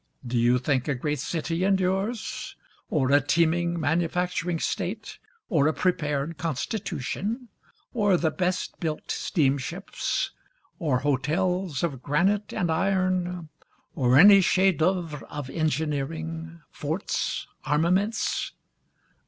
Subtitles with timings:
[0.25, 2.55] Do you think a great city endures?
[2.89, 5.19] Or a teeming manufacturing state?
[5.47, 7.49] or a prepared constitution?
[7.93, 10.31] or the best built steamships?
[10.79, 13.49] Or hotels of granite and iron?
[13.93, 18.53] or any chef d'oeuvres of engineering, forts, armaments?